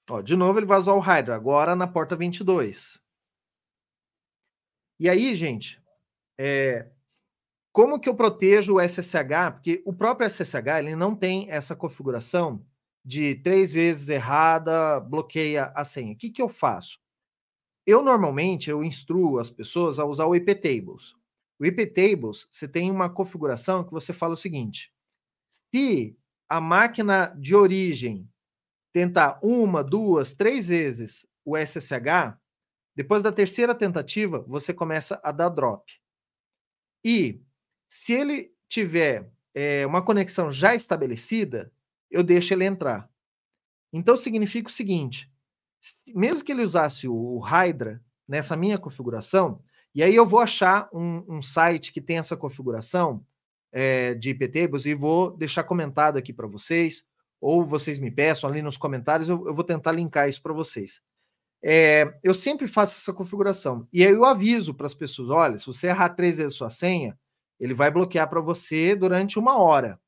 [0.09, 3.01] Ó, de novo ele usar o Hydra, agora na porta 22.
[4.99, 5.81] E aí, gente,
[6.39, 6.89] é,
[7.73, 9.51] como que eu protejo o SSH?
[9.53, 12.65] Porque o próprio SSH ele não tem essa configuração
[13.03, 16.13] de três vezes errada, bloqueia a senha.
[16.13, 16.99] O que, que eu faço?
[17.85, 21.15] Eu normalmente eu instruo as pessoas a usar o IP Tables.
[21.59, 24.91] O IP Tables, você tem uma configuração que você fala o seguinte:
[25.49, 26.17] se
[26.49, 28.29] a máquina de origem
[28.95, 32.39] tentar uma, duas, três vezes o SSH,
[32.95, 35.83] depois da terceira tentativa, você começa a dar drop.
[37.03, 37.41] E
[37.89, 41.69] se ele tiver é, uma conexão já estabelecida,
[42.09, 43.09] eu deixo ele entrar.
[43.91, 45.29] Então significa o seguinte:
[46.15, 49.61] mesmo que ele usasse o Hydra nessa minha configuração,
[49.93, 53.25] e aí eu vou achar um, um site que tem essa configuração
[53.73, 57.05] é, de IPTables e vou deixar comentado aqui para vocês
[57.39, 61.01] ou vocês me peçam ali nos comentários, eu, eu vou tentar linkar isso para vocês.
[61.63, 63.87] É, eu sempre faço essa configuração.
[63.91, 67.17] E aí eu aviso para as pessoas: olha, se você errar três vezes sua senha,
[67.59, 69.99] ele vai bloquear para você durante uma hora.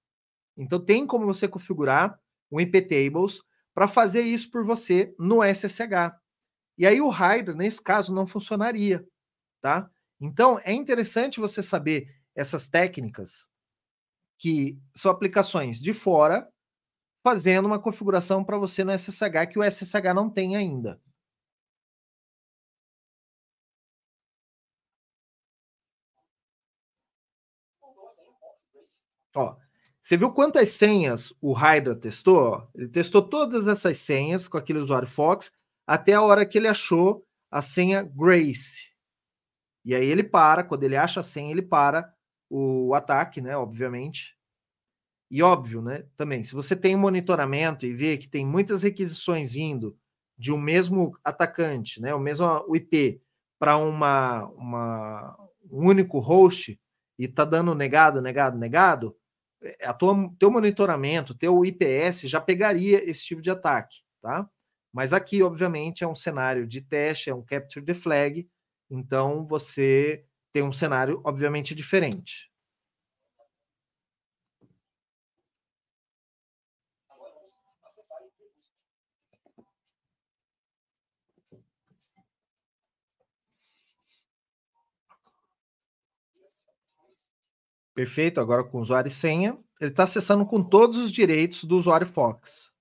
[0.56, 2.20] Então tem como você configurar
[2.52, 3.42] um IP tables
[3.74, 6.16] para fazer isso por você no SSH.
[6.78, 9.06] E aí o Hydra, nesse caso, não funcionaria,
[9.62, 9.90] tá?
[10.20, 13.48] Então, é interessante você saber essas técnicas
[14.38, 16.48] que são aplicações de fora
[17.28, 20.98] fazendo uma configuração para você no SSH que o SSH não tem ainda.
[29.36, 29.58] Ó,
[30.00, 32.66] você viu quantas senhas o Hydra testou?
[32.74, 35.52] Ele testou todas essas senhas com aquele usuário Fox
[35.86, 38.86] até a hora que ele achou a senha Grace.
[39.84, 42.10] E aí ele para, quando ele acha a senha, ele para
[42.50, 43.58] o ataque, né?
[43.58, 44.37] Obviamente.
[45.30, 46.06] E óbvio, né?
[46.16, 49.98] Também, se você tem um monitoramento e vê que tem muitas requisições vindo
[50.38, 52.14] de um mesmo atacante, né?
[52.14, 53.22] O mesmo IP
[53.60, 55.38] para uma, uma
[55.70, 56.80] um único host
[57.20, 59.16] e está dando negado, negado, negado,
[59.62, 64.48] é, a tua, teu monitoramento, teu IPS já pegaria esse tipo de ataque, tá?
[64.94, 68.48] Mas aqui, obviamente, é um cenário de teste, é um capture the flag,
[68.90, 72.50] então você tem um cenário, obviamente, diferente.
[87.98, 89.58] Perfeito, agora com usuário e senha.
[89.82, 92.72] Ele está acessando com todos os direitos do usuário Fox.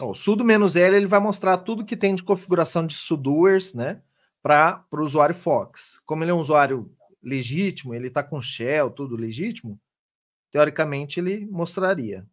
[0.00, 4.00] O sudo "-l ele vai mostrar tudo que tem de configuração de sudoers, né,
[4.42, 6.00] para o usuário Fox.
[6.06, 6.90] Como ele é um usuário
[7.22, 9.78] legítimo, ele está com shell, tudo legítimo,
[10.50, 12.26] teoricamente ele mostraria.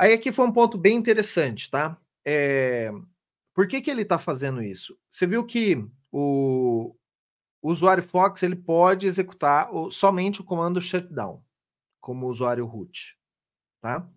[0.00, 1.94] Aí aqui foi um ponto bem interessante, tá?
[2.26, 2.90] É...
[3.54, 4.98] Por que, que ele está fazendo isso?
[5.10, 5.76] Você viu que
[6.10, 6.96] o,
[7.60, 11.44] o usuário Fox ele pode executar o, somente o comando shutdown
[12.00, 13.14] como usuário root,
[13.82, 14.08] tá?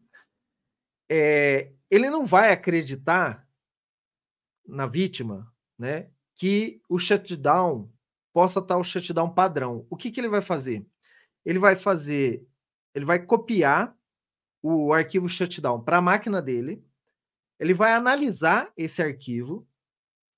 [1.11, 3.45] É, ele não vai acreditar
[4.65, 7.91] na vítima, né, que o shutdown
[8.31, 9.85] possa estar o shutdown padrão.
[9.89, 10.85] O que, que ele vai fazer?
[11.43, 12.47] Ele vai fazer,
[12.95, 13.93] ele vai copiar
[14.63, 16.81] o arquivo shutdown para a máquina dele,
[17.59, 19.67] ele vai analisar esse arquivo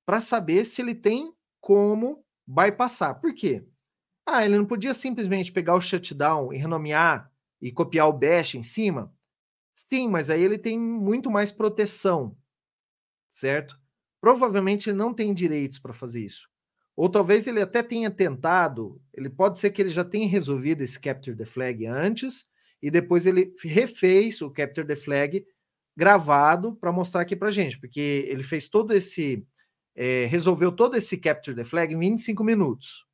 [0.05, 3.21] para saber se ele tem como bypassar.
[3.21, 3.63] Por quê?
[4.25, 8.63] Ah, ele não podia simplesmente pegar o shutdown e renomear e copiar o bash em
[8.63, 9.13] cima?
[9.73, 12.35] Sim, mas aí ele tem muito mais proteção,
[13.29, 13.79] certo?
[14.19, 16.49] Provavelmente ele não tem direitos para fazer isso.
[16.95, 20.99] Ou talvez ele até tenha tentado, ele pode ser que ele já tenha resolvido esse
[20.99, 22.47] capture the flag antes
[22.85, 25.43] e depois ele refez o Capture the Flag
[25.97, 29.43] gravado para mostrar aqui para gente, porque ele fez todo esse,
[29.95, 33.07] é, resolveu todo esse Capture the Flag em 25 minutos.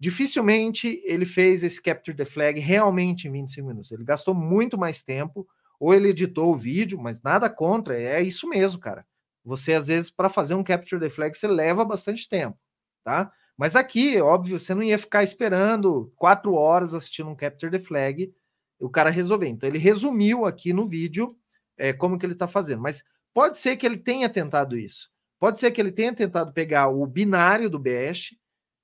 [0.00, 3.92] Dificilmente ele fez esse Capture the Flag realmente em 25 minutos.
[3.92, 5.46] Ele gastou muito mais tempo,
[5.78, 9.06] ou ele editou o vídeo, mas nada contra, é isso mesmo, cara.
[9.44, 12.58] Você, às vezes, para fazer um Capture the Flag, você leva bastante tempo,
[13.04, 13.30] tá?
[13.56, 18.34] Mas aqui, óbvio, você não ia ficar esperando quatro horas assistindo um Capture the Flag
[18.82, 19.48] o cara resolver.
[19.48, 21.36] Então, ele resumiu aqui no vídeo
[21.76, 22.82] é, como que ele está fazendo.
[22.82, 25.10] Mas pode ser que ele tenha tentado isso.
[25.38, 28.36] Pode ser que ele tenha tentado pegar o binário do Bash,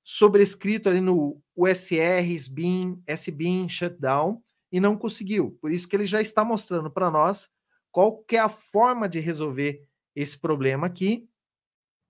[0.02, 5.56] sobrescrito ali no USR, SBIN, SBIN, shutdown, e não conseguiu.
[5.60, 7.50] Por isso que ele já está mostrando para nós
[7.90, 9.84] qual que é a forma de resolver
[10.14, 11.28] esse problema aqui,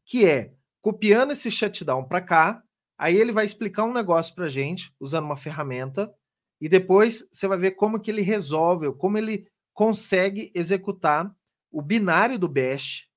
[0.05, 2.62] que é copiando esse shutdown para cá,
[2.96, 6.12] aí ele vai explicar um negócio para gente, usando uma ferramenta,
[6.60, 11.32] e depois você vai ver como que ele resolve, como ele consegue executar
[11.70, 13.08] o binário do Bash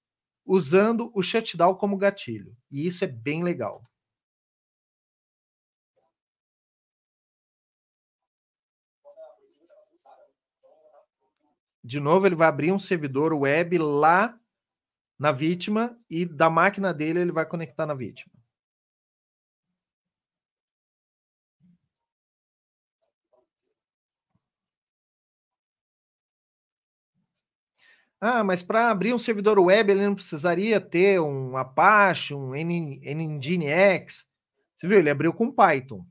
[0.45, 2.55] usando o shutdown como gatilho.
[2.69, 3.83] E isso é bem legal.
[11.83, 14.39] De novo, ele vai abrir um servidor web lá
[15.17, 18.40] na vítima e da máquina dele ele vai conectar na vítima.
[28.23, 34.27] Ah, mas para abrir um servidor web ele não precisaria ter um Apache, um Nginx.
[34.75, 34.99] Você viu?
[34.99, 36.05] Ele abriu com Python.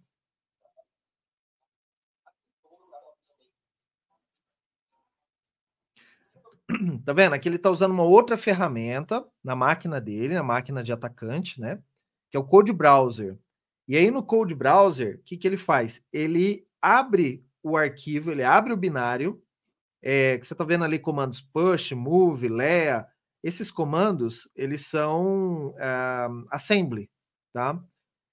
[7.05, 7.35] Tá vendo?
[7.35, 11.81] Aqui ele está usando uma outra ferramenta na máquina dele, na máquina de atacante, né?
[12.31, 13.39] Que é o Code Browser.
[13.89, 16.03] E aí no Code Browser, o que, que ele faz?
[16.13, 19.43] Ele abre o arquivo, ele abre o binário
[20.03, 23.07] é, que você está vendo ali comandos push, move, lea,
[23.43, 27.11] esses comandos, eles são uh, assembly,
[27.53, 27.83] tá?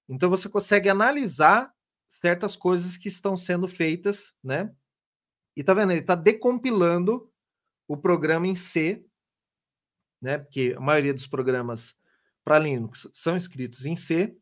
[0.08, 1.72] Então você consegue analisar
[2.08, 4.74] certas coisas que estão sendo feitas, né?
[5.56, 5.92] E tá vendo?
[5.92, 7.30] Ele está decompilando
[7.86, 9.04] o programa em C,
[10.20, 10.38] né?
[10.38, 11.96] Porque a maioria dos programas
[12.44, 14.36] para Linux são escritos em C.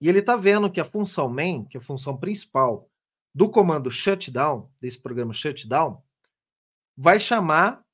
[0.00, 2.90] E ele está vendo que a função main, que é a função principal
[3.34, 6.02] do comando shutdown, desse programa shutdown,
[6.96, 7.84] vai chamar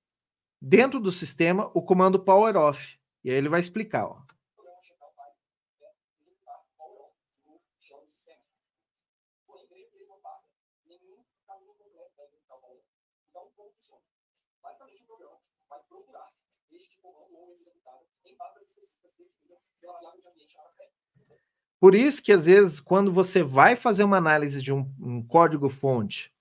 [0.61, 2.99] dentro do sistema o comando power off.
[3.25, 4.23] E aí ele vai explicar, ó.
[21.81, 26.33] Por isso que, às vezes, quando você vai fazer uma análise de um, um código-fonte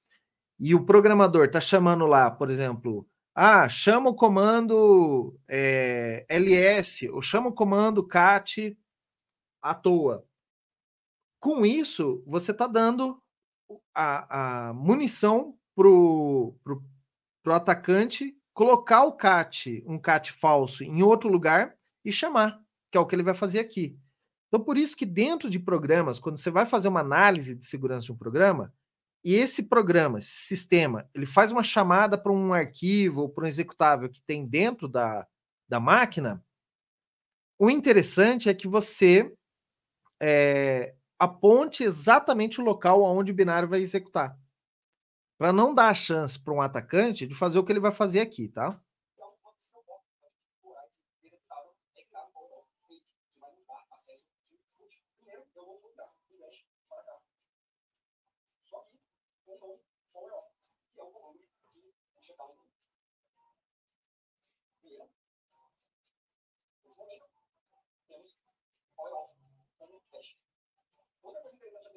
[0.61, 7.19] e o programador está chamando lá, por exemplo, ah, chama o comando é, ls ou
[7.19, 8.77] chama o comando cat
[9.59, 10.23] à toa.
[11.39, 13.19] Com isso, você está dando
[13.95, 16.55] a, a munição para o
[17.47, 23.07] atacante colocar o cat, um cat falso, em outro lugar e chamar, que é o
[23.07, 23.97] que ele vai fazer aqui.
[24.47, 28.05] Então, por isso que dentro de programas, quando você vai fazer uma análise de segurança
[28.05, 28.71] de um programa,
[29.23, 33.47] e esse programa, esse sistema, ele faz uma chamada para um arquivo ou para um
[33.47, 35.27] executável que tem dentro da,
[35.69, 36.43] da máquina.
[37.59, 39.31] O interessante é que você
[40.19, 44.35] é, aponte exatamente o local onde o binário vai executar.
[45.37, 48.21] Para não dar a chance para um atacante de fazer o que ele vai fazer
[48.21, 48.81] aqui, tá?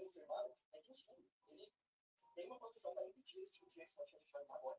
[0.05, 1.17] Observaram é que o sul
[1.49, 1.73] ele
[2.35, 4.79] tem uma posição para impedir esse tipo de exploit que a gente vai usar agora,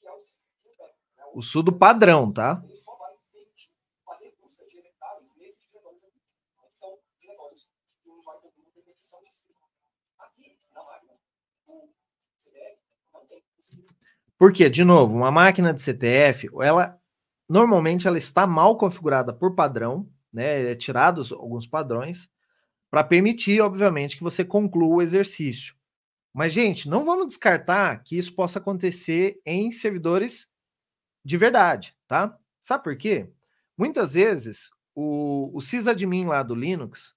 [0.00, 0.18] que é o
[0.62, 0.94] feedback.
[1.16, 1.24] Né?
[1.26, 2.60] O, o sudo padrão, tá?
[2.64, 3.70] Ele só vai permitir
[4.04, 6.20] fazer busca de executáveis nesses diretórios aqui,
[6.56, 7.70] né, que são diretórios
[8.02, 9.60] que o usuário tem uma repetição de escrita.
[10.18, 11.12] Aqui, na máquina,
[11.66, 11.90] o
[12.38, 12.78] CTF
[13.12, 13.44] não tem
[14.38, 14.70] Por quê?
[14.70, 16.98] De novo, uma máquina de CTF, ela
[17.48, 20.70] normalmente ela está mal configurada por padrão, né?
[20.70, 22.30] É tirados alguns padrões
[22.90, 25.74] para permitir, obviamente, que você conclua o exercício.
[26.32, 30.48] Mas, gente, não vamos descartar que isso possa acontecer em servidores
[31.24, 32.36] de verdade, tá?
[32.60, 33.30] Sabe por quê?
[33.76, 37.14] Muitas vezes o, o sysadmin lá do Linux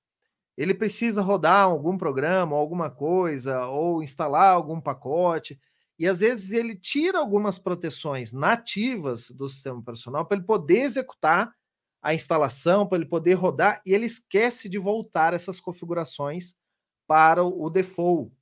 [0.56, 5.60] ele precisa rodar algum programa, alguma coisa, ou instalar algum pacote,
[5.98, 11.52] e às vezes ele tira algumas proteções nativas do sistema operacional para ele poder executar
[12.04, 16.54] a instalação para ele poder rodar e ele esquece de voltar essas configurações
[17.08, 18.36] para o default.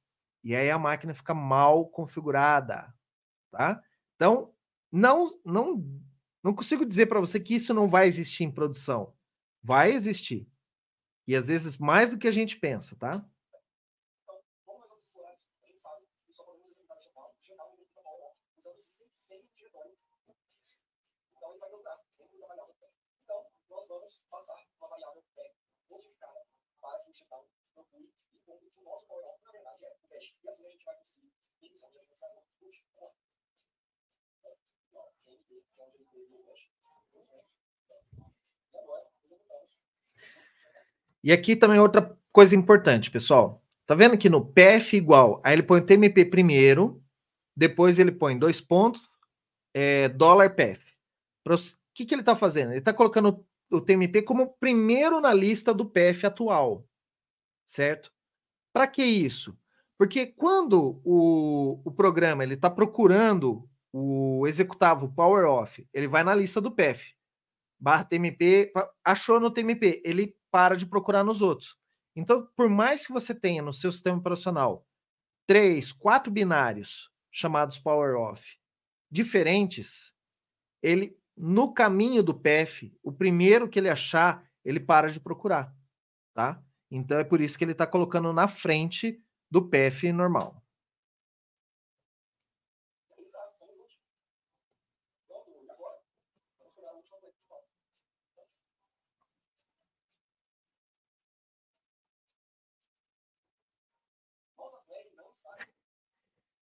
[0.44, 2.92] E aí a máquina fica mal configurada,
[3.52, 3.82] tá?
[4.16, 4.52] Então,
[4.92, 5.86] não não
[6.44, 9.14] não consigo dizer para você que isso não vai existir em produção.
[9.64, 10.48] Vai existir.
[11.28, 13.24] E às vezes mais do que a gente pensa, tá?
[24.30, 25.56] Vamos passar uma variável p
[25.90, 26.46] modificada
[26.82, 29.06] para que o shutdown procure e que o nosso
[29.46, 29.98] na verdade, é o.
[30.44, 31.32] E assim a gente vai conseguir
[31.62, 31.70] de
[32.60, 33.02] push.
[41.24, 43.64] E aqui também outra coisa importante, pessoal.
[43.86, 47.04] Tá vendo que no PF igual, aí ele põe o TMP primeiro,
[47.56, 49.02] depois ele põe dois pontos,
[49.74, 50.82] é, dólar PF.
[51.46, 51.58] O
[51.94, 52.72] que, que ele está fazendo?
[52.72, 56.86] Ele está colocando o TMP como primeiro na lista do PF atual,
[57.66, 58.12] certo?
[58.74, 59.58] Para que isso?
[59.98, 66.34] Porque quando o, o programa ele está procurando o executável power off, ele vai na
[66.34, 67.14] lista do PF,
[67.80, 68.72] barra TMP,
[69.04, 71.78] achou no TMP, ele para de procurar nos outros.
[72.16, 74.86] Então, por mais que você tenha no seu sistema operacional
[75.48, 78.58] três, quatro binários chamados power off
[79.10, 80.14] diferentes,
[80.82, 85.74] ele no caminho do PF, o primeiro que ele achar, ele para de procurar,
[86.34, 86.62] tá?
[86.90, 90.62] Então é por isso que ele está colocando na frente do PF normal.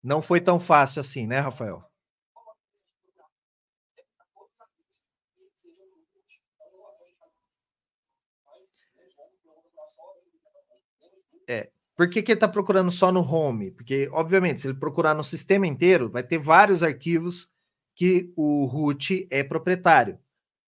[0.03, 1.85] Não foi tão fácil assim, né, Rafael?
[11.49, 11.71] É.
[11.97, 13.71] Por que, que ele está procurando só no home?
[13.71, 17.49] Porque, obviamente, se ele procurar no sistema inteiro, vai ter vários arquivos
[17.95, 20.19] que o root é proprietário.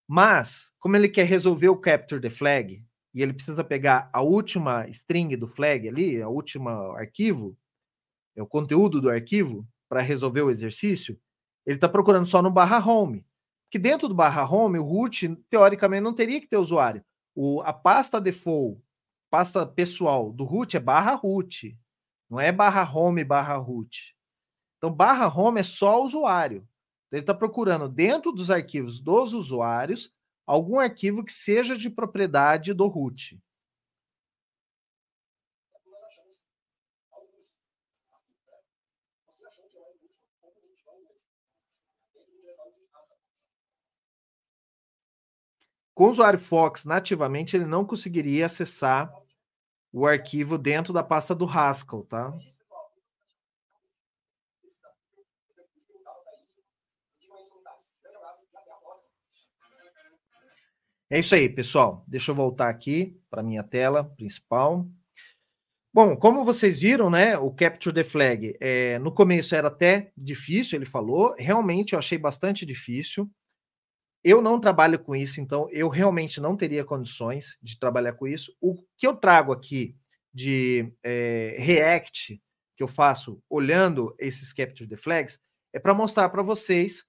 [0.08, 2.82] Mas, como ele quer resolver o capture the flag,
[3.14, 7.56] e ele precisa pegar a última string do flag ali, a última arquivo,
[8.34, 11.18] é o conteúdo do arquivo, para resolver o exercício,
[11.66, 13.24] ele está procurando só no barra home.
[13.70, 17.04] Que dentro do barra home, o root, teoricamente, não teria que ter usuário.
[17.34, 18.80] O, a pasta default,
[19.30, 21.78] pasta pessoal do root é barra root,
[22.28, 24.14] não é barra home barra root.
[24.76, 26.66] Então, barra home é só usuário.
[27.10, 30.12] Ele está procurando dentro dos arquivos dos usuários
[30.46, 33.38] algum arquivo que seja de propriedade do root.
[45.98, 49.12] Com o usuário Fox nativamente, ele não conseguiria acessar
[49.92, 52.32] o arquivo dentro da pasta do Haskell, tá?
[61.10, 62.04] É isso aí, pessoal.
[62.06, 64.86] Deixa eu voltar aqui para minha tela principal.
[65.92, 70.78] Bom, como vocês viram, né, o Capture the Flag, é, no começo era até difícil,
[70.78, 73.28] ele falou, realmente eu achei bastante difícil.
[74.22, 78.54] Eu não trabalho com isso, então eu realmente não teria condições de trabalhar com isso.
[78.60, 79.96] O que eu trago aqui
[80.34, 82.40] de é, React,
[82.76, 85.40] que eu faço olhando esses Capture the Flags,
[85.72, 87.04] é para mostrar para vocês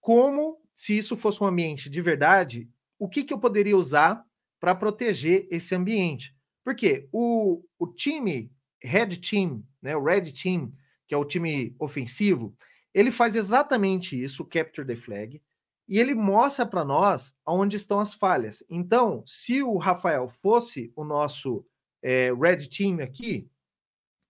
[0.00, 4.24] como, se isso fosse um ambiente de verdade, o que, que eu poderia usar
[4.60, 6.34] para proteger esse ambiente.
[6.64, 8.50] Porque o, o time,
[8.82, 10.72] Red Team, né, o Red Team,
[11.06, 12.56] que é o time ofensivo,
[12.92, 15.42] ele faz exatamente isso, o Capture the Flag,
[15.88, 18.62] e ele mostra para nós onde estão as falhas.
[18.68, 21.64] Então, se o Rafael fosse o nosso
[22.02, 23.48] é, Red Team aqui,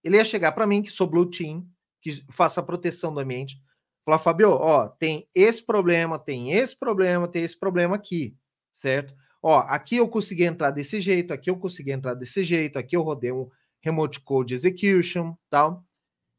[0.03, 1.67] ele ia chegar para mim, que sou Blue Team,
[2.03, 3.63] que faça a proteção do ambiente,
[4.05, 8.37] falar, Fabio, ó, tem esse problema, tem esse problema, tem esse problema aqui
[8.75, 9.15] certo?
[9.43, 13.03] Ó, aqui eu consegui entrar desse jeito, aqui eu consegui entrar desse jeito, aqui eu
[13.03, 13.49] rodei um
[13.81, 15.85] remote code execution, tal.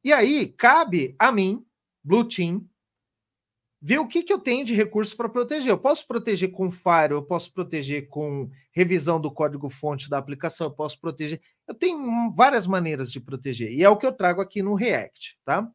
[0.03, 1.66] E aí cabe a mim,
[2.03, 2.68] Blue Team,
[3.86, 5.70] ver o que, que eu tenho de recursos para proteger.
[5.70, 10.72] Eu posso proteger com Fire, eu posso proteger com revisão do código-fonte da aplicação, eu
[10.72, 11.40] posso proteger.
[11.68, 15.38] Eu tenho várias maneiras de proteger, e é o que eu trago aqui no React,
[15.46, 15.72] tá?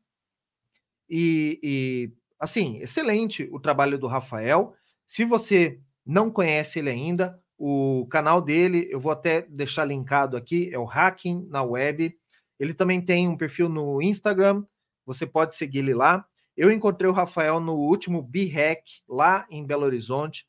[1.09, 4.75] E, e assim, excelente o trabalho do Rafael.
[5.07, 10.69] Se você não conhece ele ainda, o canal dele, eu vou até deixar linkado aqui,
[10.75, 12.19] é o Hacking na Web.
[12.59, 14.65] Ele também tem um perfil no Instagram,
[15.07, 16.27] você pode seguir ele lá.
[16.57, 20.47] Eu encontrei o Rafael no último B-Hack, lá em Belo Horizonte.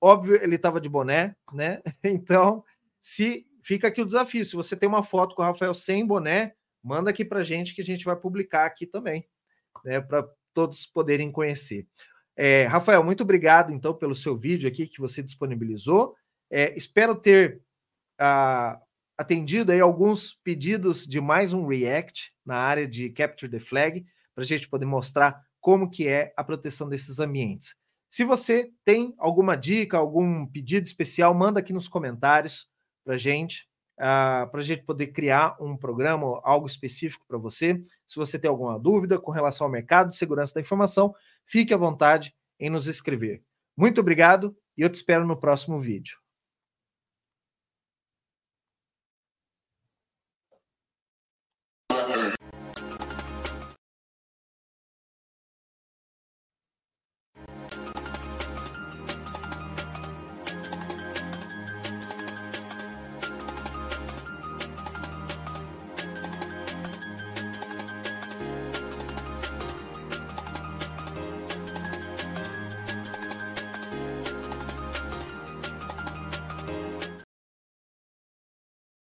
[0.00, 1.80] Óbvio, ele estava de boné, né?
[2.04, 2.64] Então,
[3.00, 6.54] se fica aqui o desafio, se você tem uma foto com o Rafael sem boné,
[6.82, 9.26] manda aqui para gente que a gente vai publicar aqui também,
[9.84, 10.00] né?
[10.00, 11.86] Para todos poderem conhecer.
[12.36, 16.14] É, Rafael, muito obrigado então pelo seu vídeo aqui que você disponibilizou.
[16.50, 17.62] É, espero ter
[18.18, 18.80] ah,
[19.16, 24.04] atendido aí alguns pedidos de mais um React na área de Capture the Flag
[24.34, 27.74] para a gente poder mostrar como que é a proteção desses ambientes.
[28.10, 32.68] Se você tem alguma dica, algum pedido especial, manda aqui nos comentários
[33.04, 33.66] para gente,
[33.98, 37.82] uh, para a gente poder criar um programa, algo específico para você.
[38.06, 41.14] Se você tem alguma dúvida com relação ao mercado de segurança da informação,
[41.44, 43.42] fique à vontade em nos escrever.
[43.76, 46.23] Muito obrigado e eu te espero no próximo vídeo.